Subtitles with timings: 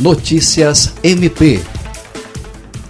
[0.00, 1.62] Notícias MP.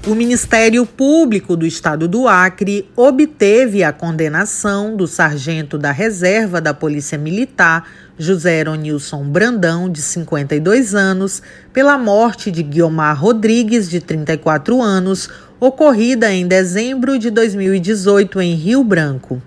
[0.07, 6.73] O Ministério Público do Estado do Acre obteve a condenação do sargento da reserva da
[6.73, 7.87] Polícia Militar,
[8.19, 11.43] José Eronilson Brandão, de 52 anos,
[11.75, 15.29] pela morte de Guiomar Rodrigues, de 34 anos,
[15.61, 19.43] ocorrida em dezembro de 2018 em Rio Branco.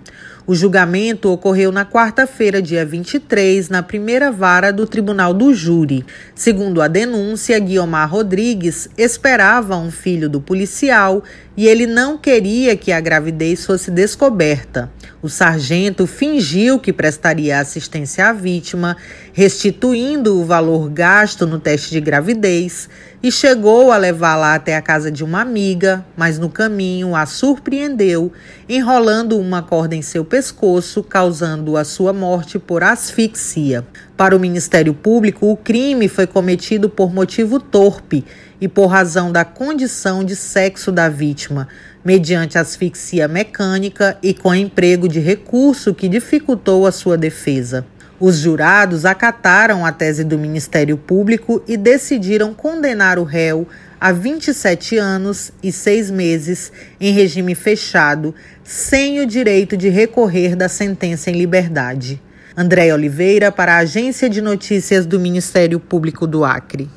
[0.48, 6.06] O julgamento ocorreu na quarta-feira, dia 23, na primeira vara do Tribunal do Júri.
[6.34, 11.22] Segundo a denúncia, Guiomar Rodrigues esperava um filho do policial
[11.54, 14.90] e ele não queria que a gravidez fosse descoberta.
[15.20, 18.96] O sargento fingiu que prestaria assistência à vítima,
[19.32, 22.88] restituindo o valor gasto no teste de gravidez,
[23.20, 28.32] e chegou a levá-la até a casa de uma amiga, mas no caminho a surpreendeu,
[28.68, 33.84] enrolando uma corda em seu pescoço, causando a sua morte por asfixia.
[34.16, 38.24] Para o Ministério Público, o crime foi cometido por motivo torpe
[38.60, 41.68] e por razão da condição de sexo da vítima,
[42.04, 47.86] mediante asfixia mecânica e com emprego de recurso que dificultou a sua defesa.
[48.20, 53.68] Os jurados acataram a tese do Ministério Público e decidiram condenar o réu
[54.00, 60.68] a 27 anos e 6 meses em regime fechado, sem o direito de recorrer da
[60.68, 62.20] sentença em liberdade.
[62.56, 66.90] André Oliveira, para a Agência de Notícias do Ministério Público do Acre.